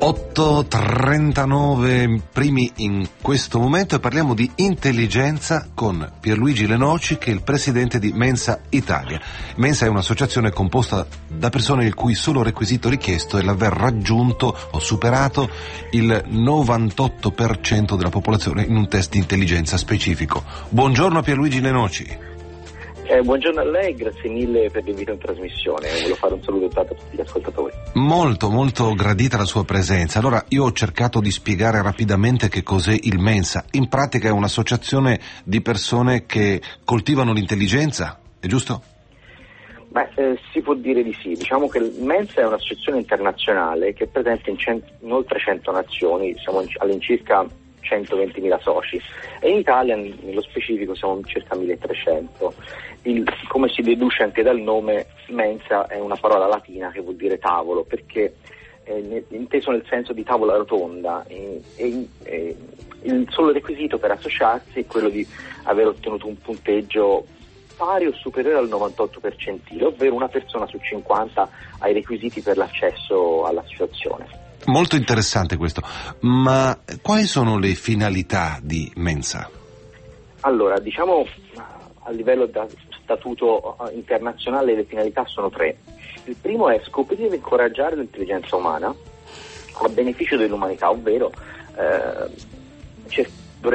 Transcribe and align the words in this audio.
8.39 0.00 2.20
primi 2.32 2.72
in 2.76 3.06
questo 3.20 3.58
momento 3.58 3.94
e 3.94 4.00
parliamo 4.00 4.32
di 4.34 4.50
intelligenza 4.56 5.68
con 5.74 6.12
Pierluigi 6.20 6.66
Lenoci 6.66 7.18
che 7.18 7.30
è 7.30 7.34
il 7.34 7.42
presidente 7.42 7.98
di 7.98 8.12
Mensa 8.12 8.60
Italia. 8.70 9.20
Mensa 9.56 9.86
è 9.86 9.88
un'associazione 9.88 10.50
composta 10.50 11.06
da 11.28 11.50
persone 11.50 11.86
il 11.86 11.94
cui 11.94 12.14
solo 12.14 12.42
requisito 12.42 12.88
richiesto 12.88 13.38
è 13.38 13.42
l'aver 13.42 13.72
raggiunto 13.72 14.56
o 14.70 14.78
superato 14.78 15.48
il 15.92 16.24
98% 16.28 17.96
della 17.96 18.10
popolazione 18.10 18.64
in 18.64 18.76
un 18.76 18.88
test 18.88 19.12
di 19.12 19.18
intelligenza 19.18 19.76
specifico. 19.76 20.42
Buongiorno 20.68 21.22
Pierluigi 21.22 21.60
Lenoci. 21.60 22.35
Eh, 23.08 23.22
buongiorno 23.22 23.60
a 23.60 23.64
lei, 23.64 23.94
grazie 23.94 24.28
mille 24.28 24.68
per 24.68 24.82
l'invito 24.82 25.12
in 25.12 25.18
trasmissione. 25.18 25.88
Voglio 26.02 26.16
fare 26.16 26.34
un 26.34 26.42
saluto 26.42 26.80
a 26.80 26.84
tutti 26.84 27.16
gli 27.16 27.20
ascoltatori. 27.20 27.72
Molto, 27.94 28.50
molto 28.50 28.92
gradita 28.94 29.36
la 29.36 29.44
sua 29.44 29.64
presenza. 29.64 30.18
Allora, 30.18 30.44
io 30.48 30.64
ho 30.64 30.72
cercato 30.72 31.20
di 31.20 31.30
spiegare 31.30 31.80
rapidamente 31.80 32.48
che 32.48 32.64
cos'è 32.64 32.98
il 33.00 33.20
Mensa. 33.20 33.64
In 33.72 33.88
pratica 33.88 34.26
è 34.26 34.32
un'associazione 34.32 35.20
di 35.44 35.60
persone 35.60 36.26
che 36.26 36.60
coltivano 36.84 37.32
l'intelligenza, 37.32 38.18
è 38.40 38.46
giusto? 38.48 38.82
Beh, 39.86 40.08
eh, 40.16 40.38
si 40.52 40.60
può 40.60 40.74
dire 40.74 41.04
di 41.04 41.16
sì. 41.22 41.28
Diciamo 41.28 41.68
che 41.68 41.78
il 41.78 41.94
Mensa 42.00 42.40
è 42.40 42.44
un'associazione 42.44 42.98
internazionale 42.98 43.92
che 43.92 44.04
è 44.04 44.08
presente 44.08 44.50
in, 44.50 44.58
cent- 44.58 44.92
in 44.98 45.12
oltre 45.12 45.38
100 45.38 45.70
nazioni, 45.70 46.36
siamo 46.38 46.64
all'incirca 46.78 47.46
120.000 47.88 48.60
soci 48.60 49.00
e 49.40 49.50
in 49.50 49.58
Italia 49.58 49.96
nello 49.96 50.42
specifico 50.42 50.94
siamo 50.94 51.20
circa 51.24 51.56
1.300. 51.56 52.52
Il, 53.02 53.24
come 53.48 53.68
si 53.68 53.82
deduce 53.82 54.22
anche 54.22 54.42
dal 54.42 54.58
nome, 54.58 55.06
mensa 55.28 55.86
è 55.86 55.98
una 55.98 56.16
parola 56.16 56.46
latina 56.46 56.90
che 56.90 57.00
vuol 57.00 57.16
dire 57.16 57.38
tavolo 57.38 57.84
perché 57.84 58.34
eh, 58.84 59.24
inteso 59.28 59.70
nel 59.70 59.84
senso 59.88 60.12
di 60.12 60.22
tavola 60.22 60.56
rotonda 60.56 61.24
e, 61.26 61.60
e, 61.76 62.08
e 62.22 62.56
il 63.02 63.26
solo 63.30 63.52
requisito 63.52 63.98
per 63.98 64.12
associarsi 64.12 64.80
è 64.80 64.86
quello 64.86 65.08
di 65.08 65.26
aver 65.64 65.88
ottenuto 65.88 66.26
un 66.26 66.38
punteggio 66.38 67.26
pari 67.76 68.06
o 68.06 68.12
superiore 68.14 68.58
al 68.58 68.68
98 68.68 69.20
percentile, 69.20 69.84
ovvero 69.84 70.14
una 70.14 70.28
persona 70.28 70.66
su 70.66 70.78
50 70.78 71.48
ha 71.78 71.88
i 71.88 71.92
requisiti 71.92 72.40
per 72.40 72.56
l'accesso 72.56 73.44
all'associazione. 73.44 74.45
Molto 74.66 74.96
interessante 74.96 75.56
questo, 75.56 75.82
ma 76.20 76.76
quali 77.00 77.24
sono 77.24 77.58
le 77.58 77.74
finalità 77.74 78.58
di 78.60 78.90
Mensa? 78.96 79.48
Allora, 80.40 80.78
diciamo 80.78 81.26
a 82.02 82.10
livello 82.10 82.46
da 82.46 82.66
statuto 83.02 83.76
eh, 83.86 83.94
internazionale 83.94 84.74
le 84.74 84.84
finalità 84.84 85.24
sono 85.26 85.50
tre. 85.50 85.78
Il 86.24 86.36
primo 86.40 86.68
è 86.68 86.80
scoprire 86.84 87.28
e 87.28 87.36
incoraggiare 87.36 87.96
l'intelligenza 87.96 88.56
umana 88.56 88.88
a 88.88 89.88
beneficio 89.88 90.36
dell'umanità, 90.36 90.90
ovvero 90.90 91.30
eh, 91.76 92.54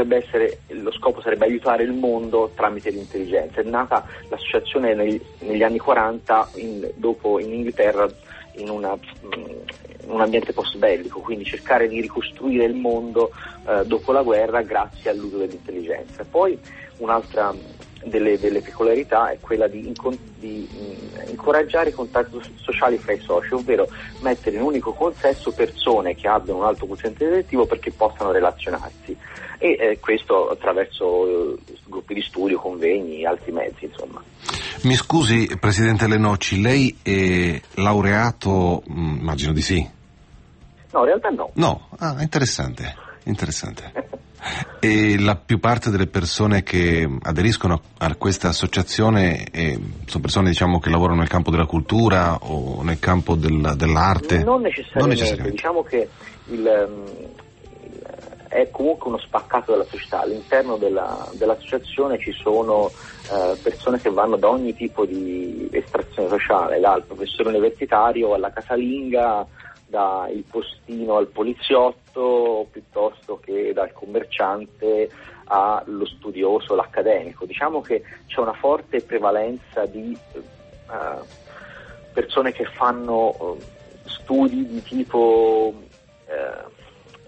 essere, 0.10 0.60
lo 0.70 0.92
scopo 0.92 1.22
sarebbe 1.22 1.46
aiutare 1.46 1.84
il 1.84 1.94
mondo 1.94 2.52
tramite 2.56 2.90
l'intelligenza. 2.90 3.62
È 3.62 3.64
nata 3.64 4.06
l'associazione 4.30 4.94
negli, 4.94 5.20
negli 5.40 5.64
anni 5.64 5.80
40 5.80 6.50
in, 6.56 6.92
dopo 6.96 7.40
in 7.40 7.54
Inghilterra 7.54 8.08
in 8.56 8.70
una, 8.70 8.98
un 10.12 10.22
ambiente 10.22 10.54
post 10.54 10.78
bellico, 10.78 11.20
quindi 11.20 11.46
cercare 11.46 11.88
di 11.88 12.02
ricostruire 12.02 12.66
il 12.66 12.76
mondo 12.76 13.32
eh, 13.68 13.86
dopo 13.86 14.12
la 14.12 14.22
guerra 14.22 14.62
grazie 14.62 15.10
all'uso 15.10 15.38
dell'intelligenza. 15.38 16.26
Poi 16.30 16.58
un'altra 16.98 17.54
delle, 18.04 18.40
delle 18.40 18.62
peculiarità 18.62 19.30
è 19.32 19.38
quella 19.40 19.68
di, 19.68 19.88
incon- 19.88 20.18
di 20.38 20.68
mh, 20.70 21.30
incoraggiare 21.30 21.90
i 21.90 21.94
contatti 21.94 22.40
sociali 22.56 22.98
fra 22.98 23.14
i 23.14 23.20
soci, 23.20 23.54
ovvero 23.54 23.88
mettere 24.22 24.56
in 24.56 24.62
un 24.62 24.70
unico 24.70 24.94
consesso 24.94 25.52
persone 25.52 26.16
che 26.16 26.28
abbiano 26.28 26.60
un 26.60 26.66
alto 26.66 26.86
quoziente 26.86 27.26
direttivo 27.26 27.66
perché 27.66 27.92
possano 27.92 28.32
relazionarsi 28.32 29.16
e 29.58 29.78
eh, 29.80 30.00
questo 30.00 30.50
attraverso 30.50 31.54
eh, 31.54 31.58
gruppi 31.86 32.16
di 32.16 32.22
studio, 32.22 32.60
convegni, 32.60 33.26
altri 33.26 33.52
mezzi 33.52 33.86
insomma. 33.86 34.22
Mi 34.84 34.96
scusi 34.96 35.48
Presidente 35.60 36.08
Lenoci, 36.08 36.60
lei 36.60 36.98
è 37.04 37.62
laureato, 37.76 38.82
mm, 38.90 39.20
immagino 39.20 39.54
di 39.54 39.62
sì? 39.62 39.88
No, 40.92 41.00
in 41.00 41.06
realtà 41.06 41.30
no. 41.30 41.52
No, 41.54 41.88
ah, 41.98 42.16
interessante, 42.22 42.96
interessante. 43.24 43.94
e 44.80 45.20
la 45.20 45.36
più 45.36 45.60
parte 45.60 45.90
delle 45.90 46.08
persone 46.08 46.64
che 46.64 47.08
aderiscono 47.22 47.82
a 48.00 48.16
questa 48.16 48.50
associazione 48.50 49.46
eh, 49.52 49.80
sono 50.06 50.22
persone 50.22 50.50
diciamo, 50.50 50.80
che 50.80 50.90
lavorano 50.90 51.20
nel 51.20 51.30
campo 51.30 51.52
della 51.52 51.66
cultura 51.66 52.36
o 52.42 52.82
nel 52.84 53.00
campo 53.00 53.36
del, 53.36 53.74
dell'arte? 53.76 54.44
Non 54.44 54.62
necessariamente. 54.62 55.00
non 55.00 55.10
necessariamente, 55.10 55.52
diciamo 55.52 55.84
che 55.84 56.10
il, 56.48 56.88
um, 56.88 57.30
è 58.52 58.70
comunque 58.70 59.10
uno 59.10 59.20
spaccato 59.20 59.72
della 59.72 59.86
società. 59.86 60.22
All'interno 60.22 60.76
della, 60.76 61.26
dell'associazione 61.34 62.20
ci 62.20 62.34
sono 62.34 62.92
eh, 63.32 63.56
persone 63.62 64.00
che 64.02 64.10
vanno 64.10 64.36
da 64.36 64.50
ogni 64.50 64.76
tipo 64.76 65.06
di 65.06 65.70
estrazione 65.72 66.28
sociale, 66.28 66.80
dal 66.80 67.04
professore 67.04 67.50
universitario 67.50 68.34
alla 68.34 68.52
casalinga 68.52 69.48
dal 69.92 70.44
postino 70.50 71.18
al 71.18 71.28
poliziotto 71.28 72.66
piuttosto 72.72 73.40
che 73.44 73.74
dal 73.74 73.92
commerciante 73.92 75.10
allo 75.46 76.06
studioso, 76.06 76.76
l'accademico. 76.76 77.46
Diciamo 77.46 77.82
che 77.82 78.02
c'è 78.26 78.40
una 78.40 78.54
forte 78.54 79.02
prevalenza 79.02 79.86
di 79.86 80.18
uh, 80.38 81.24
persone 82.14 82.54
che 82.54 82.64
fanno 82.64 83.36
uh, 83.38 83.58
studi 84.06 84.66
di 84.66 84.82
tipo 84.82 85.74
uh, 85.76 86.70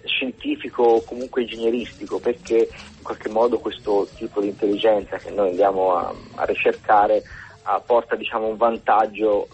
scientifico 0.05 0.83
o 0.83 1.03
comunque 1.03 1.41
ingegneristico 1.41 2.19
perché 2.19 2.69
in 2.97 3.03
qualche 3.03 3.27
modo 3.27 3.59
questo 3.59 4.07
tipo 4.15 4.39
di 4.39 4.47
intelligenza 4.47 5.17
che 5.17 5.31
noi 5.31 5.49
andiamo 5.49 5.95
a, 5.95 6.13
a 6.35 6.45
ricercare 6.45 7.21
porta 7.85 8.15
diciamo, 8.15 8.47
un 8.47 8.57
vantaggio 8.57 9.47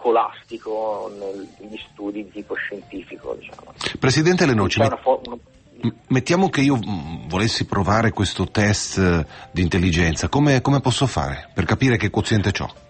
scolastico 0.00 1.12
negli 1.18 1.78
studi 1.92 2.24
di 2.24 2.30
tipo 2.30 2.54
scientifico. 2.54 3.36
Diciamo. 3.38 3.74
Presidente 3.98 4.46
Lenoci, 4.46 4.80
fo- 5.02 5.20
mettiamo 6.08 6.48
che 6.48 6.62
io 6.62 6.78
volessi 7.28 7.66
provare 7.66 8.10
questo 8.10 8.48
test 8.50 8.98
eh, 8.98 9.26
di 9.52 9.60
intelligenza, 9.60 10.28
come, 10.28 10.62
come 10.62 10.80
posso 10.80 11.06
fare 11.06 11.48
per 11.54 11.64
capire 11.64 11.96
che 11.96 12.10
quoziente 12.10 12.50
ho? 12.60 12.88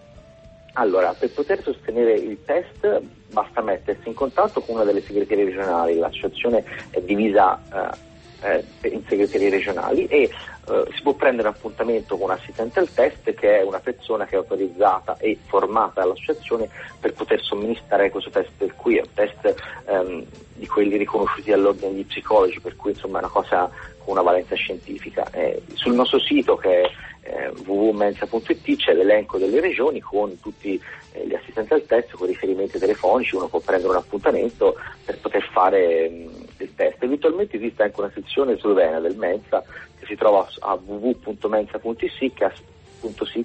Allora, 0.75 1.13
per 1.13 1.31
poter 1.33 1.61
sostenere 1.63 2.15
il 2.15 2.39
test 2.45 3.03
basta 3.33 3.61
mettersi 3.61 4.09
in 4.09 4.15
contatto 4.15 4.61
con 4.61 4.77
una 4.77 4.85
delle 4.85 5.03
segreterie 5.03 5.45
regionali, 5.45 5.97
l'associazione 5.97 6.65
è 6.91 7.01
divisa 7.01 7.61
eh, 7.73 8.09
eh, 8.43 8.65
in 8.89 9.03
segreterie 9.09 9.51
regionali 9.51 10.07
e 10.07 10.23
eh, 10.23 10.85
si 10.95 11.03
può 11.03 11.15
prendere 11.15 11.49
un 11.49 11.55
appuntamento 11.55 12.17
con 12.17 12.31
un 12.31 12.37
assistente 12.37 12.79
al 12.79 12.93
test 12.93 13.35
che 13.35 13.61
è 13.61 13.63
una 13.63 13.81
persona 13.81 14.25
che 14.27 14.35
è 14.35 14.39
autorizzata 14.39 15.17
e 15.19 15.39
formata 15.47 16.01
dall'associazione 16.01 16.69
per 16.99 17.13
poter 17.15 17.43
somministrare 17.43 18.11
questo 18.11 18.31
test 18.31 18.51
per 18.57 18.75
cui 18.77 18.97
è 18.97 19.01
un 19.01 19.13
test 19.15 19.55
ehm, 19.87 20.25
di 20.55 20.67
quelli 20.67 20.97
riconosciuti 20.97 21.51
dall'ordine 21.51 21.95
di 21.95 22.05
psicologi 22.05 22.61
per 22.61 22.77
cui 22.77 22.91
insomma 22.91 23.19
è 23.19 23.23
una 23.23 23.33
cosa 23.33 23.71
con 23.99 24.13
una 24.13 24.23
valenza 24.23 24.55
scientifica. 24.55 25.29
Eh, 25.33 25.63
sul 25.75 25.95
nostro 25.95 26.19
sito 26.19 26.57
che 26.57 26.83
è 26.83 26.91
eh, 27.23 27.53
www.mensa.it 27.65 28.77
c'è 28.77 28.95
l'elenco 28.95 29.39
delle 29.39 29.61
regioni 29.61 30.01
con 30.01 30.41
tutti 30.41 30.81
eh, 31.13 31.27
gli 31.27 31.35
assistenti 31.35 31.73
al 31.73 31.85
test 31.87 32.13
con 32.13 32.27
riferimenti 32.27 32.79
telefonici, 32.79 33.37
uno 33.37 33.49
può 33.49 33.61
prendere 33.61 33.91
un 33.91 33.99
appuntamento 33.99 34.77
per 35.05 35.19
poter 35.19 35.43
fare 35.53 36.09
mh, 36.09 36.40
il 36.65 36.75
test. 36.75 37.03
Eventualmente 37.03 37.57
esiste 37.57 37.83
anche 37.83 38.01
una 38.01 38.11
sezione 38.13 38.57
slovena 38.59 39.01
del 39.01 39.17
Mensa 39.17 39.63
che 39.99 40.07
si 40.07 40.15
trova 40.17 40.47
a 40.61 40.75
www.mensa.it 40.75 42.33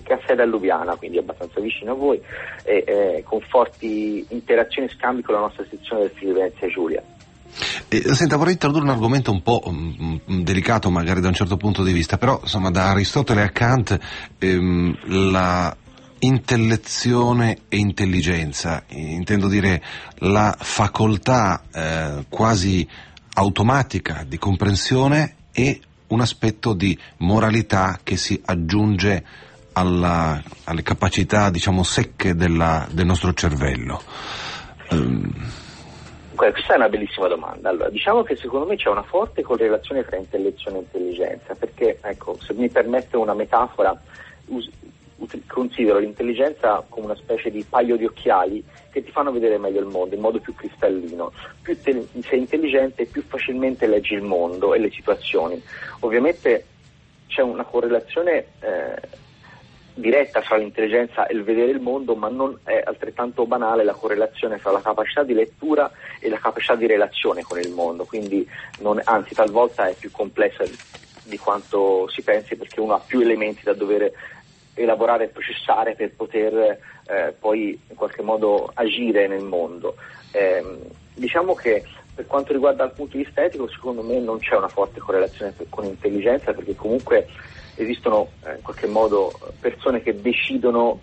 che 0.03 0.13
ha 0.13 0.19
sede 0.25 0.41
a 0.41 0.45
Lubiana, 0.45 0.95
quindi 0.95 1.17
abbastanza 1.17 1.59
vicino 1.59 1.91
a 1.91 1.95
voi, 1.95 2.21
e, 2.63 2.83
eh, 2.85 3.23
con 3.23 3.39
forti 3.41 4.25
interazioni 4.29 4.87
e 4.87 4.91
scambi 4.91 5.21
con 5.21 5.35
la 5.35 5.41
nostra 5.41 5.65
sezione 5.69 6.01
del 6.01 6.11
Friuli 6.11 6.33
Venezia 6.33 6.67
Giulia. 6.67 7.03
Eh, 7.87 8.13
senta, 8.13 8.35
vorrei 8.35 8.53
introdurre 8.53 8.83
un 8.83 8.89
argomento 8.89 9.31
un 9.31 9.41
po' 9.41 9.61
um, 9.63 10.19
delicato 10.43 10.89
magari 10.89 11.21
da 11.21 11.29
un 11.29 11.33
certo 11.33 11.55
punto 11.55 11.83
di 11.83 11.93
vista, 11.93 12.17
però 12.17 12.39
insomma 12.41 12.69
da 12.69 12.89
Aristotele 12.89 13.43
a 13.43 13.49
Kant 13.49 13.97
ehm, 14.39 15.31
la 15.31 15.75
intellezione 16.25 17.59
e 17.69 17.77
intelligenza, 17.77 18.83
intendo 18.89 19.47
dire 19.47 19.81
la 20.19 20.55
facoltà 20.57 21.63
eh, 21.71 22.25
quasi 22.29 22.87
automatica 23.35 24.23
di 24.27 24.37
comprensione 24.37 25.35
e 25.51 25.79
un 26.07 26.21
aspetto 26.21 26.73
di 26.73 26.97
moralità 27.17 27.99
che 28.03 28.17
si 28.17 28.41
aggiunge 28.45 29.23
alla, 29.73 30.41
alle 30.65 30.83
capacità 30.83 31.49
diciamo 31.49 31.83
secche 31.83 32.35
della, 32.35 32.87
del 32.91 33.05
nostro 33.05 33.33
cervello. 33.33 34.01
Um, 34.89 35.33
questa 36.35 36.73
è 36.73 36.75
una 36.75 36.89
bellissima 36.89 37.27
domanda. 37.27 37.69
Allora, 37.69 37.89
diciamo 37.89 38.23
che 38.23 38.35
secondo 38.35 38.65
me 38.65 38.75
c'è 38.75 38.89
una 38.89 39.03
forte 39.03 39.41
correlazione 39.41 40.03
tra 40.05 40.17
intellezione 40.17 40.77
e 40.77 40.81
intelligenza, 40.81 41.55
perché, 41.55 41.97
ecco, 42.01 42.37
se 42.41 42.53
mi 42.53 42.69
permette 42.69 43.15
una 43.15 43.33
metafora, 43.33 43.97
considero 45.47 45.99
l'intelligenza 45.99 46.83
come 46.87 47.05
una 47.05 47.15
specie 47.15 47.51
di 47.51 47.65
paio 47.67 47.97
di 47.97 48.05
occhiali 48.05 48.63
che 48.91 49.03
ti 49.03 49.11
fanno 49.11 49.31
vedere 49.31 49.57
meglio 49.57 49.79
il 49.79 49.87
mondo 49.87 50.15
in 50.15 50.21
modo 50.21 50.39
più 50.39 50.53
cristallino. 50.55 51.31
Più 51.61 51.79
te, 51.81 52.07
sei 52.21 52.39
intelligente, 52.39 53.05
più 53.05 53.23
facilmente 53.23 53.87
leggi 53.87 54.13
il 54.13 54.21
mondo 54.21 54.73
e 54.73 54.79
le 54.79 54.89
situazioni. 54.91 55.61
Ovviamente 55.99 56.65
c'è 57.27 57.41
una 57.41 57.63
correlazione 57.63 58.45
eh, 58.61 59.23
diretta 59.95 60.41
fra 60.41 60.57
l'intelligenza 60.57 61.25
e 61.25 61.33
il 61.33 61.43
vedere 61.43 61.71
il 61.71 61.79
mondo, 61.79 62.15
ma 62.15 62.29
non 62.29 62.59
è 62.63 62.81
altrettanto 62.83 63.45
banale 63.45 63.83
la 63.83 63.93
correlazione 63.93 64.57
fra 64.57 64.71
la 64.71 64.81
capacità 64.81 65.23
di 65.23 65.33
lettura 65.33 65.91
e 66.19 66.29
la 66.29 66.37
capacità 66.37 66.75
di 66.75 66.85
relazione 66.85 67.41
con 67.43 67.59
il 67.59 67.71
mondo, 67.71 68.03
quindi 68.05 68.47
non, 68.79 69.01
anzi 69.03 69.33
talvolta 69.33 69.87
è 69.87 69.95
più 69.95 70.11
complessa 70.11 70.63
di 71.23 71.37
quanto 71.37 72.07
si 72.09 72.21
pensi 72.21 72.55
perché 72.55 72.79
uno 72.79 72.93
ha 72.93 72.99
più 72.99 73.19
elementi 73.19 73.63
da 73.63 73.73
dover 73.73 74.11
elaborare 74.75 75.25
e 75.25 75.29
processare 75.29 75.95
per 75.95 76.11
poter 76.15 76.79
eh, 77.07 77.33
poi 77.39 77.79
in 77.87 77.95
qualche 77.95 78.21
modo 78.21 78.69
agire 78.73 79.27
nel 79.27 79.43
mondo. 79.43 79.95
Eh, 80.31 80.63
diciamo 81.13 81.55
che 81.55 81.83
per 82.13 82.27
quanto 82.27 82.53
riguarda 82.53 82.83
il 82.85 82.91
punto 82.91 83.17
di 83.17 83.23
vista 83.23 83.43
etico, 83.43 83.67
secondo 83.69 84.01
me 84.01 84.19
non 84.19 84.39
c'è 84.39 84.55
una 84.55 84.67
forte 84.67 84.99
correlazione 84.99 85.53
con 85.69 85.83
l'intelligenza 85.83 86.53
perché 86.53 86.75
comunque 86.75 87.27
esistono 87.75 88.29
eh, 88.45 88.55
in 88.55 88.61
qualche 88.61 88.87
modo 88.87 89.37
persone 89.59 90.01
che 90.01 90.21
decidono 90.21 91.01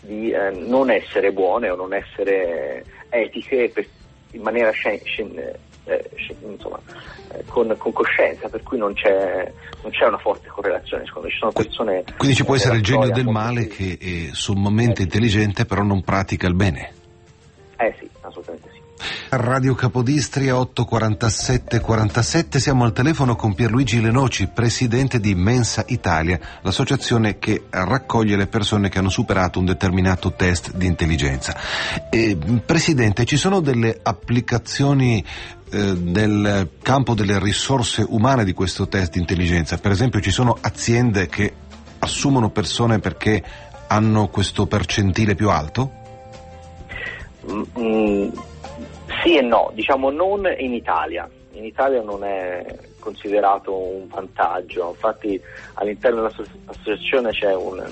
di 0.00 0.30
eh, 0.30 0.50
non 0.50 0.90
essere 0.90 1.32
buone 1.32 1.70
o 1.70 1.76
non 1.76 1.92
essere 1.92 2.84
etiche 3.10 3.70
per, 3.72 3.86
in 4.32 4.42
maniera 4.42 4.70
scien- 4.70 5.04
scien- 5.04 5.54
eh, 5.84 6.10
insomma, 6.42 6.78
eh, 7.32 7.44
con, 7.46 7.74
con, 7.78 7.92
coscienza, 7.92 8.48
per 8.48 8.62
cui 8.62 8.78
non 8.78 8.92
c'è, 8.94 9.52
non 9.82 9.90
c'è, 9.90 10.06
una 10.06 10.18
forte 10.18 10.48
correlazione. 10.48 11.04
Secondo 11.06 11.28
me 11.28 11.32
ci 11.32 11.38
sono 11.38 11.52
persone. 11.52 12.04
Quindi 12.16 12.36
ci 12.36 12.44
può 12.44 12.54
essere 12.54 12.76
il 12.76 12.82
genio 12.82 13.10
del 13.10 13.26
male 13.26 13.66
che 13.66 13.98
è 13.98 14.34
sommamente 14.34 15.02
intelligente, 15.02 15.64
però 15.64 15.82
non 15.82 16.02
pratica 16.02 16.46
il 16.46 16.54
bene. 16.54 16.92
Eh 17.76 17.94
sì, 17.98 18.08
assolutamente 18.20 18.68
sì. 18.72 18.80
Radio 19.30 19.74
Capodistria 19.74 20.58
847 20.58 21.80
47, 21.80 22.58
siamo 22.58 22.84
al 22.84 22.92
telefono 22.92 23.36
con 23.36 23.54
Pierluigi 23.54 24.00
Lenoci, 24.00 24.48
presidente 24.48 25.20
di 25.20 25.34
Mensa 25.34 25.84
Italia, 25.86 26.38
l'associazione 26.60 27.38
che 27.38 27.62
raccoglie 27.70 28.36
le 28.36 28.48
persone 28.48 28.88
che 28.88 28.98
hanno 28.98 29.08
superato 29.08 29.58
un 29.58 29.64
determinato 29.64 30.32
test 30.32 30.74
di 30.74 30.86
intelligenza. 30.86 31.56
E, 32.10 32.36
presidente, 32.66 33.24
ci 33.24 33.36
sono 33.36 33.60
delle 33.60 33.98
applicazioni 34.02 35.24
eh, 35.70 35.92
nel 35.94 36.70
campo 36.82 37.14
delle 37.14 37.38
risorse 37.38 38.04
umane 38.08 38.44
di 38.44 38.52
questo 38.52 38.88
test 38.88 39.12
di 39.12 39.20
intelligenza? 39.20 39.78
Per 39.78 39.90
esempio 39.90 40.20
ci 40.20 40.30
sono 40.30 40.56
aziende 40.60 41.26
che 41.28 41.52
assumono 41.98 42.50
persone 42.50 42.98
perché 42.98 43.42
hanno 43.88 44.28
questo 44.28 44.66
percentile 44.66 45.34
più 45.34 45.50
alto? 45.50 45.90
Mm, 47.50 47.62
mm 47.78 48.28
sì 49.22 49.36
e 49.36 49.42
no, 49.42 49.70
diciamo 49.74 50.10
non 50.10 50.46
in 50.58 50.72
Italia. 50.72 51.28
In 51.52 51.64
Italia 51.64 52.00
non 52.00 52.24
è 52.24 52.64
considerato 52.98 53.76
un 53.76 54.06
vantaggio, 54.08 54.90
infatti 54.90 55.40
all'interno 55.74 56.28
dell'associazione 56.28 57.30
c'è 57.30 57.54
un, 57.54 57.82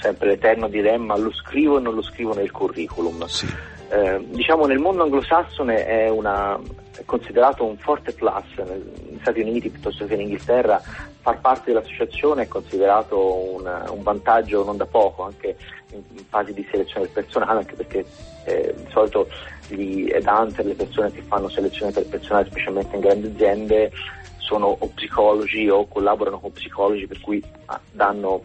sempre 0.00 0.28
l'eterno 0.28 0.68
dilemma, 0.68 1.16
lo 1.16 1.32
scrivo 1.32 1.78
e 1.78 1.80
non 1.80 1.94
lo 1.94 2.02
scrivo 2.02 2.34
nel 2.34 2.50
curriculum. 2.50 3.26
Sì. 3.26 3.46
Eh, 3.90 4.22
diciamo 4.28 4.66
nel 4.66 4.78
mondo 4.78 5.02
anglosassone 5.02 5.86
è, 5.86 6.10
una, 6.10 6.58
è, 6.94 7.04
considerato 7.06 7.64
un 7.64 7.78
forte 7.78 8.12
plus, 8.12 8.44
negli 8.58 9.18
Stati 9.20 9.40
Uniti 9.40 9.70
piuttosto 9.70 10.04
che 10.04 10.14
in 10.14 10.20
Inghilterra 10.20 10.78
far 11.20 11.40
parte 11.40 11.72
dell'associazione 11.72 12.42
è 12.42 12.48
considerato 12.48 13.18
un, 13.18 13.64
un 13.90 14.02
vantaggio 14.02 14.64
non 14.64 14.76
da 14.76 14.86
poco, 14.86 15.24
anche 15.24 15.56
in, 15.92 16.02
in 16.10 16.24
fase 16.28 16.52
di 16.52 16.66
selezione 16.70 17.06
del 17.06 17.14
personale, 17.14 17.60
anche 17.60 17.74
perché 17.74 18.04
eh, 18.44 18.74
di 18.76 18.90
solito 18.90 19.28
gli 19.68 20.08
headhunter, 20.10 20.64
le 20.64 20.74
persone 20.74 21.10
che 21.10 21.22
fanno 21.22 21.48
selezione 21.48 21.92
per 21.92 22.06
personale, 22.06 22.46
specialmente 22.46 22.94
in 22.94 23.02
grandi 23.02 23.26
aziende, 23.28 23.90
sono 24.36 24.76
o 24.78 24.86
psicologi 24.94 25.68
o 25.68 25.86
collaborano 25.86 26.38
con 26.38 26.52
psicologi 26.52 27.06
per 27.06 27.20
cui 27.20 27.42
ah, 27.66 27.80
danno 27.90 28.42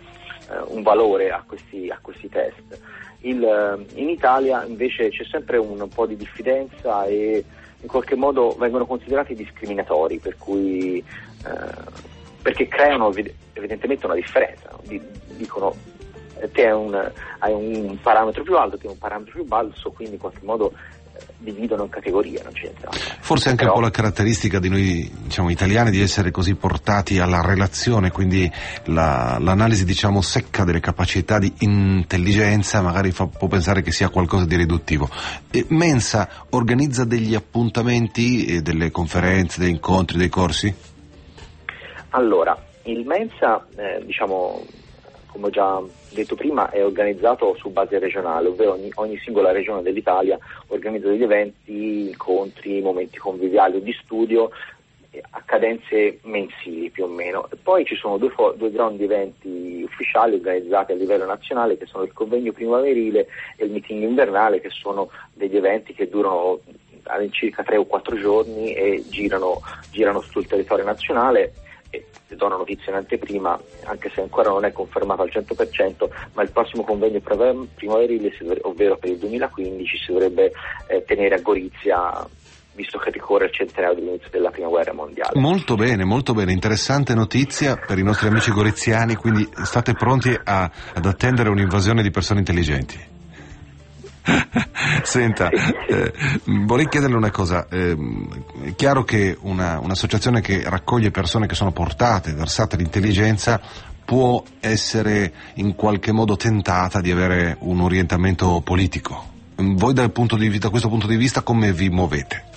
eh, 0.50 0.58
un 0.68 0.84
valore 0.84 1.32
a 1.32 1.44
questi, 1.46 1.90
a 1.90 1.98
questi 2.02 2.28
test. 2.28 2.80
Il, 3.24 3.44
eh, 3.44 4.00
in 4.00 4.10
Italia 4.10 4.64
invece 4.66 5.10
c'è 5.10 5.24
sempre 5.26 5.58
un 5.58 5.88
po' 5.90 6.06
di 6.06 6.16
diffidenza 6.16 7.06
e 7.06 7.44
in 7.82 7.88
qualche 7.88 8.16
modo 8.16 8.56
vengono 8.58 8.86
considerati 8.86 9.36
discriminatori, 9.36 10.20
per 10.20 10.38
cui, 10.38 10.98
eh, 10.98 12.02
perché 12.42 12.68
creano 12.68 13.14
evidentemente 13.54 14.06
una 14.06 14.16
differenza. 14.16 14.70
Dicono 15.38 15.76
te 16.52 16.66
hai 16.66 16.74
un, 16.74 17.12
hai 17.40 17.54
un 17.54 17.98
parametro 18.02 18.44
più 18.44 18.58
alto, 18.58 18.78
te 18.78 18.88
hai 18.88 18.94
un 18.94 19.00
parametro 19.00 19.34
più 19.34 19.46
basso, 19.46 19.92
quindi 19.92 20.16
in 20.16 20.20
qualche 20.20 20.44
modo 20.44 20.74
dividono 21.38 21.84
in 21.84 21.90
categorie, 21.90 22.42
non 22.44 22.54
c'entra. 22.54 22.90
Forse 22.92 23.50
anche 23.50 23.64
Però... 23.64 23.76
un 23.76 23.80
po' 23.80 23.86
la 23.86 23.92
caratteristica 23.92 24.60
di 24.60 24.70
noi 24.70 25.12
diciamo, 25.24 25.50
italiani 25.50 25.92
di 25.92 26.02
essere 26.02 26.32
così 26.32 26.56
portati 26.56 27.20
alla 27.20 27.42
relazione, 27.42 28.12
quindi 28.12 28.50
la, 28.86 29.38
l'analisi 29.40 29.86
diciamo, 29.86 30.22
secca 30.22 30.64
delle 30.64 30.80
capacità 30.80 31.40
di 31.40 31.52
intelligenza 31.60 32.82
magari 32.82 33.12
fa, 33.12 33.28
può 33.28 33.48
pensare 33.48 33.82
che 33.82 33.92
sia 33.92 34.10
qualcosa 34.10 34.46
di 34.46 34.56
riduttivo. 34.56 35.10
E 35.52 35.66
Mensa 35.70 36.46
organizza 36.50 37.04
degli 37.06 37.36
appuntamenti, 37.36 38.62
delle 38.62 38.92
conferenze, 38.92 39.60
dei 39.60 39.72
incontri, 39.72 40.18
dei 40.18 40.30
corsi? 40.30 40.74
Allora, 42.10 42.58
il 42.84 43.06
Mensa, 43.06 43.66
eh, 43.76 44.04
diciamo, 44.06 44.64
come 45.34 45.48
ho 45.48 45.50
già 45.50 45.82
detto 46.12 46.36
prima, 46.36 46.70
è 46.70 46.86
organizzato 46.86 47.56
su 47.58 47.72
base 47.72 47.98
regionale, 47.98 48.50
ovvero 48.50 48.74
ogni, 48.74 48.92
ogni, 48.94 49.18
singola 49.18 49.52
regione 49.52 49.82
dell'Italia 49.82 50.38
organizza 50.68 51.10
degli 51.10 51.24
eventi, 51.24 52.10
incontri, 52.10 52.82
momenti 52.82 53.18
conviviali 53.18 53.78
o 53.78 53.80
di 53.80 53.92
studio 53.94 54.52
eh, 55.10 55.24
a 55.32 55.42
cadenze 55.44 56.20
mensili 56.22 56.92
più 56.92 57.06
o 57.06 57.08
meno. 57.08 57.50
E 57.50 57.56
poi 57.56 57.84
ci 57.84 57.96
sono 57.96 58.18
due, 58.18 58.32
due, 58.56 58.72
grandi 58.72 59.06
eventi 59.06 59.82
ufficiali 59.84 60.36
organizzati 60.36 60.92
a 60.92 60.96
livello 60.96 61.26
nazionale 61.26 61.78
che 61.78 61.88
sono 61.88 62.04
il 62.04 62.14
convegno 62.14 62.52
primaverile 62.52 63.28
e 63.58 63.66
il 63.66 63.72
meeting 63.72 64.04
invernale 64.04 64.62
che 64.62 64.70
sono 64.70 65.10
degli 65.34 65.58
eventi 65.58 65.96
che 65.96 66.10
durano 66.10 66.60
all'incirca 67.06 67.64
tre 67.64 67.78
o 67.78 67.86
quattro 67.86 68.16
giorni 68.18 68.74
e 68.76 69.04
girano, 69.10 69.62
girano 69.90 70.22
sul 70.22 70.46
territorio 70.46 70.86
nazionale 70.86 71.54
do 72.36 72.46
una 72.46 72.58
notizia 72.58 72.92
in 72.92 72.98
anteprima, 72.98 73.60
anche 73.86 74.10
se 74.14 74.22
ancora 74.22 74.50
non 74.50 74.66
è 74.66 74.72
confermato 74.72 75.22
al 75.22 75.32
100%, 75.32 76.10
ma 76.34 76.44
il 76.44 76.52
prossimo 76.52 76.84
convegno 76.84 77.20
primaverile, 77.20 78.32
ovvero 78.62 78.98
per 78.98 79.10
il 79.10 79.18
2015, 79.18 79.98
si 79.98 80.12
dovrebbe 80.12 80.52
eh, 80.88 81.04
tenere 81.06 81.36
a 81.36 81.42
Gorizia 81.42 82.28
visto 82.76 82.98
che 82.98 83.12
ricorre 83.12 83.46
il 83.46 83.52
centenario 83.52 83.96
dell'inizio 83.96 84.30
della 84.32 84.50
prima 84.50 84.68
guerra 84.68 84.94
mondiale. 84.94 85.40
Molto 85.40 85.76
bene, 85.76 86.04
molto 86.04 86.34
bene, 86.34 86.52
interessante 86.52 87.14
notizia 87.14 87.76
per 87.76 87.98
i 87.98 88.04
nostri 88.04 88.28
amici 88.28 88.52
goriziani, 88.52 89.16
quindi 89.16 89.48
state 89.64 89.94
pronti 89.94 90.36
a, 90.44 90.70
ad 90.94 91.06
attendere 91.06 91.50
un'invasione 91.50 92.02
di 92.02 92.10
persone 92.10 92.40
intelligenti. 92.40 93.13
Senta, 95.04 95.50
eh, 95.50 96.14
vorrei 96.66 96.88
chiederle 96.88 97.16
una 97.16 97.32
cosa. 97.32 97.68
Eh, 97.70 97.96
è 98.64 98.76
chiaro 98.76 99.04
che 99.04 99.38
una, 99.42 99.80
un'associazione 99.80 100.42
che 100.42 100.64
raccoglie 100.66 101.12
persone 101.12 101.48
che 101.48 101.56
sono 101.56 101.72
portate, 101.72 102.34
versate 102.34 102.78
l'intelligenza, 102.78 103.60
può 104.06 104.44
essere 104.60 105.32
in 105.56 105.76
qualche 105.76 106.12
modo 106.12 106.36
tentata 106.36 107.02
di 107.02 107.12
avere 107.12 107.58
un 107.60 107.82
orientamento 107.82 108.62
politico. 108.62 109.32
Voi 109.56 109.94
da 109.94 110.10
questo 110.10 110.90
punto 110.90 111.08
di 111.08 111.16
vista 111.16 111.42
come 111.42 111.72
vi 111.74 111.90
muovete? 111.90 112.52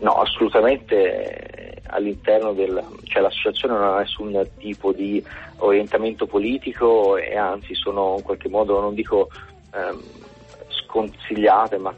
No, 0.00 0.20
assolutamente 0.20 1.80
all'interno 1.86 2.52
del, 2.52 2.82
cioè 3.04 3.22
l'associazione 3.22 3.74
non 3.74 3.94
ha 3.94 3.98
nessun 3.98 4.46
tipo 4.58 4.92
di 4.92 5.22
orientamento 5.58 6.26
politico 6.26 7.16
e 7.16 7.36
anzi 7.36 7.74
sono 7.74 8.16
in 8.18 8.22
qualche 8.22 8.48
modo, 8.48 8.80
non 8.80 8.94
dico 8.94 9.28
ehm, 9.72 10.02
sconsigliate 10.94 11.78
ma 11.78 11.92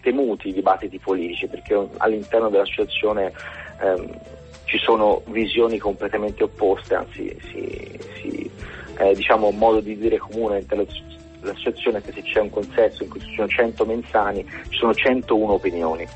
temuti 0.00 0.48
i 0.48 0.52
dibattiti 0.52 0.98
politici 0.98 1.48
perché 1.48 1.88
all'interno 1.96 2.48
dell'associazione 2.48 3.32
ehm, 3.80 4.20
ci 4.64 4.78
sono 4.78 5.22
visioni 5.26 5.78
completamente 5.78 6.44
opposte, 6.44 6.94
anzi 6.94 7.36
si, 7.50 7.98
si, 8.20 8.50
eh, 8.98 9.14
diciamo 9.14 9.48
un 9.48 9.58
modo 9.58 9.80
di 9.80 9.96
dire 9.98 10.18
comune 10.18 10.64
l'associazione 11.40 12.00
che 12.00 12.12
se 12.12 12.22
c'è 12.22 12.40
un 12.40 12.50
consenso 12.50 13.02
in 13.02 13.10
cui 13.10 13.20
ci 13.20 13.34
sono 13.34 13.48
100 13.48 13.84
menzani 13.84 14.46
ci 14.68 14.78
sono 14.78 14.94
101 14.94 15.52
opinioni, 15.52 16.06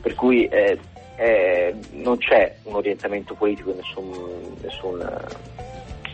per 0.00 0.14
cui 0.14 0.46
eh, 0.46 0.78
eh, 1.16 1.74
non 1.92 2.18
c'è 2.18 2.56
un 2.64 2.76
orientamento 2.76 3.34
politico 3.34 3.74
nessun, 3.74 4.56
nessun 4.62 5.04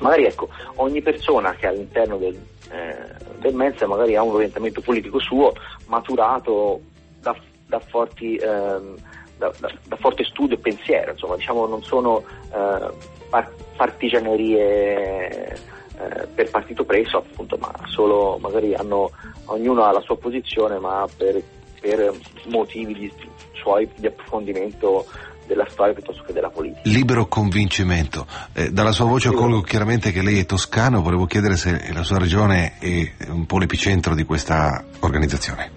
magari 0.00 0.24
ecco, 0.24 0.48
ogni 0.76 1.00
persona 1.02 1.54
che 1.54 1.66
all'interno 1.66 2.16
del, 2.16 2.38
eh, 2.70 3.25
del 3.38 3.54
Mensa 3.54 3.86
magari 3.86 4.16
ha 4.16 4.22
un 4.22 4.34
orientamento 4.34 4.80
politico 4.80 5.18
suo 5.18 5.52
maturato 5.86 6.80
da, 7.20 7.36
da 7.66 7.78
forti 7.80 8.36
ehm, 8.36 8.96
da, 9.38 9.52
da, 9.58 9.70
da, 9.84 9.96
forte 9.96 10.24
studio 10.24 10.56
e 10.56 10.60
pensiero, 10.60 11.12
insomma, 11.12 11.36
diciamo 11.36 11.66
non 11.66 11.82
sono 11.82 12.24
eh, 12.52 12.90
par- 13.28 13.52
partigianerie 13.76 15.52
eh, 15.98 16.26
per 16.34 16.50
partito 16.50 16.84
preso 16.84 17.18
appunto, 17.18 17.56
ma 17.58 17.72
solo 17.86 18.38
magari 18.38 18.74
hanno, 18.74 19.10
ognuno 19.46 19.84
ha 19.84 19.92
la 19.92 20.00
sua 20.00 20.16
posizione, 20.16 20.78
ma 20.78 21.06
per, 21.16 21.42
per 21.80 22.12
motivi 22.46 22.94
di, 22.94 23.12
suoi 23.52 23.88
di 23.96 24.06
approfondimento 24.06 25.04
della 25.46 25.66
storia 25.68 25.94
piuttosto 25.94 26.22
che 26.24 26.32
della 26.32 26.50
politica. 26.50 26.80
Libero 26.84 27.26
convincimento. 27.26 28.26
Eh, 28.52 28.70
dalla 28.70 28.92
sua 28.92 29.06
voce 29.06 29.30
colgo 29.32 29.60
chiaramente 29.60 30.12
che 30.12 30.22
lei 30.22 30.40
è 30.40 30.46
toscano, 30.46 31.02
volevo 31.02 31.26
chiedere 31.26 31.56
se 31.56 31.92
la 31.92 32.02
sua 32.02 32.18
regione 32.18 32.78
è 32.78 33.12
un 33.28 33.46
po' 33.46 33.58
l'epicentro 33.58 34.14
di 34.14 34.24
questa 34.24 34.84
organizzazione. 35.00 35.70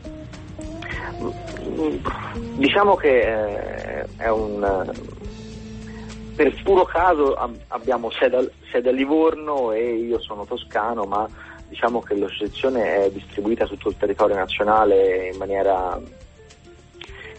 Diciamo 2.56 2.96
che 2.96 3.20
eh, 3.20 4.06
è 4.18 4.30
un 4.30 4.92
per 6.40 6.56
puro 6.64 6.86
caso 6.86 7.36
abbiamo 7.68 8.10
sede, 8.12 8.54
sede 8.72 8.88
a 8.88 8.92
Livorno 8.94 9.74
e 9.74 9.96
io 9.96 10.22
sono 10.22 10.46
toscano, 10.46 11.04
ma 11.04 11.28
diciamo 11.68 12.00
che 12.00 12.16
l'associazione 12.16 12.96
è 12.96 13.12
distribuita 13.12 13.66
su 13.66 13.76
tutto 13.76 13.90
il 13.90 13.98
territorio 13.98 14.38
nazionale 14.38 15.32
in 15.34 15.38
maniera, 15.38 16.00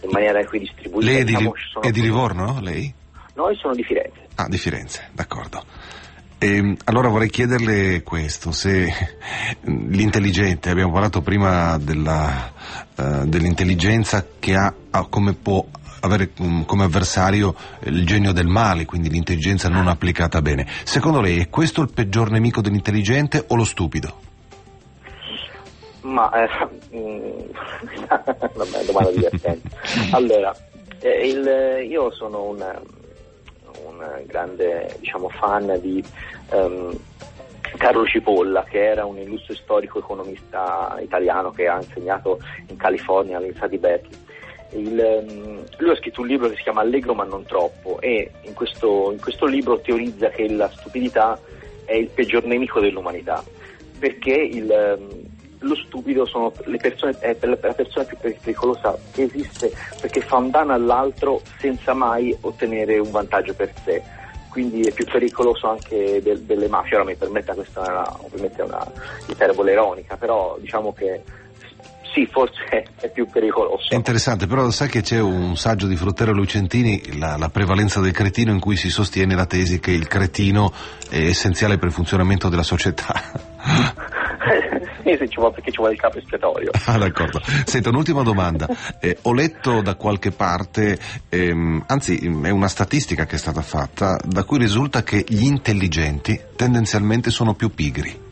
in 0.01 0.09
maniera 0.11 0.39
equidistribuita. 0.39 1.09
Lei 1.09 1.21
è 1.21 1.23
di, 1.23 1.35
diciamo, 1.35 1.53
è 1.81 1.91
di 1.91 2.01
Livorno, 2.01 2.59
lei? 2.61 2.93
No, 3.35 3.49
io 3.49 3.55
sono 3.55 3.73
di 3.73 3.83
Firenze. 3.83 4.27
Ah, 4.35 4.47
di 4.47 4.57
Firenze, 4.57 5.09
d'accordo. 5.13 5.63
E, 6.37 6.55
ehm, 6.55 6.77
allora 6.85 7.07
vorrei 7.07 7.29
chiederle 7.29 8.01
questo, 8.01 8.51
se 8.51 8.91
l'intelligente, 9.61 10.69
abbiamo 10.69 10.91
parlato 10.91 11.21
prima 11.21 11.77
della, 11.77 12.51
uh, 12.95 13.25
dell'intelligenza 13.27 14.25
che 14.39 14.55
ha, 14.55 14.73
ha 14.89 15.05
come 15.07 15.33
può 15.33 15.65
avere 16.01 16.31
um, 16.39 16.65
come 16.65 16.83
avversario 16.83 17.55
il 17.83 18.05
genio 18.05 18.31
del 18.31 18.47
male, 18.47 18.85
quindi 18.85 19.09
l'intelligenza 19.09 19.69
non 19.69 19.87
applicata 19.87 20.41
bene. 20.41 20.67
Secondo 20.83 21.21
lei 21.21 21.39
è 21.39 21.49
questo 21.49 21.81
il 21.81 21.91
peggior 21.93 22.31
nemico 22.31 22.61
dell'intelligente 22.61 23.45
o 23.47 23.55
lo 23.55 23.63
stupido? 23.63 24.29
Ma 26.11 26.29
eh, 26.31 26.49
mm, 26.95 27.49
vabbè, 28.53 28.83
domanda 28.85 29.11
divertente. 29.11 29.69
Allora, 30.11 30.55
eh, 30.99 31.27
il, 31.27 31.89
io 31.89 32.11
sono 32.11 32.43
un, 32.43 32.81
un 33.85 34.23
grande 34.25 34.95
diciamo, 34.99 35.29
fan 35.29 35.77
di 35.81 36.03
um, 36.51 36.93
Carlo 37.77 38.05
Cipolla, 38.05 38.63
che 38.63 38.85
era 38.85 39.05
un 39.05 39.17
illustre 39.17 39.55
storico 39.55 39.99
economista 39.99 40.97
italiano 41.01 41.51
che 41.51 41.67
ha 41.67 41.77
insegnato 41.77 42.39
in 42.67 42.75
California 42.75 43.37
all'Università 43.37 43.67
di 43.67 43.77
Berkeley 43.77 44.19
il, 44.73 44.99
ehm, 44.99 45.63
lui 45.77 45.89
ha 45.91 45.95
scritto 45.95 46.21
un 46.21 46.27
libro 46.27 46.49
che 46.49 46.55
si 46.55 46.63
chiama 46.63 46.81
Allegro 46.81 47.13
ma 47.13 47.23
non 47.23 47.43
troppo 47.43 47.99
e 47.99 48.31
in 48.43 48.53
questo, 48.53 49.11
in 49.11 49.19
questo 49.19 49.45
libro 49.45 49.81
teorizza 49.81 50.29
che 50.29 50.47
la 50.49 50.69
stupidità 50.69 51.37
è 51.85 51.95
il 51.95 52.07
peggior 52.07 52.45
nemico 52.45 52.79
dell'umanità 52.79 53.43
perché 53.99 54.33
il, 54.33 54.71
ehm, 54.71 55.09
lo 55.61 55.75
stupido 55.75 56.25
persone, 56.79 57.17
è 57.19 57.37
la 57.41 57.55
persona 57.55 58.05
più 58.05 58.17
pericolosa 58.17 58.97
che 59.11 59.23
esiste 59.23 59.71
perché 59.99 60.21
fa 60.21 60.37
un 60.37 60.49
danno 60.49 60.73
all'altro 60.73 61.41
senza 61.59 61.93
mai 61.93 62.35
ottenere 62.41 62.97
un 62.97 63.11
vantaggio 63.11 63.53
per 63.53 63.71
sé 63.83 64.01
quindi 64.49 64.81
è 64.81 64.91
più 64.91 65.05
pericoloso 65.05 65.69
anche 65.69 66.21
del, 66.21 66.41
delle 66.41 66.67
mafie 66.67 66.95
ora 66.95 67.05
mi 67.05 67.15
permetta 67.15 67.53
questa 67.53 67.83
è 67.83 67.89
una, 67.89 68.17
ovviamente 68.21 68.61
è 68.61 68.65
una 68.65 68.91
iperbole 69.27 69.71
ironica 69.71 70.17
però 70.17 70.57
diciamo 70.59 70.93
che 70.93 71.21
sì, 72.13 72.27
forse 72.29 72.87
è 72.99 73.09
più 73.09 73.25
pericoloso. 73.27 73.87
È 73.89 73.95
interessante, 73.95 74.45
però 74.45 74.69
sai 74.69 74.89
che 74.89 75.01
c'è 75.01 75.19
un 75.19 75.55
saggio 75.55 75.87
di 75.87 75.95
Fruttero 75.95 76.33
Lucentini, 76.33 77.17
la, 77.17 77.37
la, 77.37 77.47
prevalenza 77.47 78.01
del 78.01 78.11
cretino, 78.11 78.51
in 78.51 78.59
cui 78.59 78.75
si 78.75 78.89
sostiene 78.89 79.33
la 79.33 79.45
tesi 79.45 79.79
che 79.79 79.91
il 79.91 80.07
cretino 80.07 80.73
è 81.09 81.19
essenziale 81.19 81.77
per 81.77 81.87
il 81.87 81.93
funzionamento 81.93 82.49
della 82.49 82.63
società. 82.63 83.13
sì, 85.03 85.29
ci 85.29 85.35
vuole, 85.35 85.53
perché 85.53 85.71
ci 85.71 85.77
vuole 85.77 85.93
il 85.93 85.99
capo 85.99 86.17
espiatorio. 86.17 86.71
Ah, 86.85 86.97
d'accordo. 86.97 87.39
Senta, 87.65 87.89
un'ultima 87.89 88.23
domanda. 88.23 88.67
Eh, 88.99 89.17
ho 89.23 89.33
letto 89.33 89.81
da 89.81 89.95
qualche 89.95 90.31
parte, 90.31 90.97
ehm, 91.29 91.83
anzi 91.87 92.17
è 92.17 92.49
una 92.49 92.67
statistica 92.67 93.25
che 93.25 93.35
è 93.35 93.39
stata 93.39 93.61
fatta, 93.61 94.19
da 94.23 94.43
cui 94.43 94.57
risulta 94.57 95.03
che 95.03 95.23
gli 95.27 95.43
intelligenti 95.43 96.39
tendenzialmente 96.55 97.29
sono 97.29 97.53
più 97.53 97.73
pigri. 97.73 98.29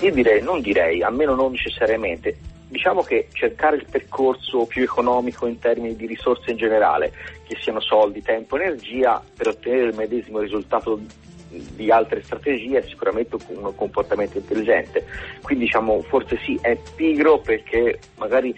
Io 0.00 0.12
direi, 0.12 0.42
non 0.42 0.60
direi, 0.60 1.02
almeno 1.02 1.34
non 1.34 1.52
necessariamente. 1.52 2.36
Diciamo 2.68 3.02
che 3.02 3.28
cercare 3.32 3.76
il 3.76 3.86
percorso 3.88 4.66
più 4.66 4.82
economico 4.82 5.46
in 5.46 5.58
termini 5.58 5.96
di 5.96 6.06
risorse 6.06 6.50
in 6.50 6.56
generale, 6.56 7.12
che 7.46 7.56
siano 7.60 7.80
soldi, 7.80 8.20
tempo, 8.22 8.56
energia, 8.56 9.22
per 9.36 9.48
ottenere 9.48 9.88
il 9.90 9.96
medesimo 9.96 10.40
risultato 10.40 11.00
di 11.48 11.90
altre 11.90 12.22
strategie 12.22 12.78
è 12.78 12.82
sicuramente 12.86 13.36
un 13.48 13.74
comportamento 13.74 14.38
intelligente. 14.38 15.04
Quindi 15.42 15.64
diciamo 15.64 16.02
forse 16.02 16.38
sì, 16.44 16.58
è 16.60 16.78
pigro 16.94 17.38
perché 17.40 17.98
magari 18.16 18.54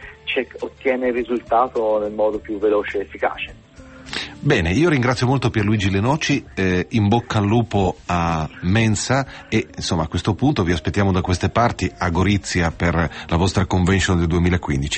ottiene 0.60 1.08
il 1.08 1.14
risultato 1.14 1.98
nel 1.98 2.12
modo 2.12 2.38
più 2.38 2.58
veloce 2.58 2.98
e 2.98 3.00
efficace. 3.02 3.66
Bene, 4.40 4.70
io 4.70 4.88
ringrazio 4.88 5.26
molto 5.26 5.50
Pierluigi 5.50 5.90
Lenoci, 5.90 6.44
eh, 6.54 6.86
in 6.90 7.08
bocca 7.08 7.38
al 7.38 7.44
lupo 7.44 7.96
a 8.06 8.48
Mensa 8.62 9.26
e 9.48 9.66
insomma 9.74 10.04
a 10.04 10.06
questo 10.06 10.34
punto 10.34 10.62
vi 10.62 10.70
aspettiamo 10.70 11.10
da 11.10 11.20
queste 11.20 11.48
parti 11.48 11.90
a 11.98 12.08
Gorizia 12.08 12.70
per 12.70 12.94
la 13.26 13.36
vostra 13.36 13.66
convention 13.66 14.16
del 14.16 14.28
2015. 14.28 14.96